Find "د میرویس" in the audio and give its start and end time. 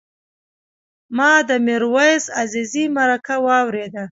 1.49-2.25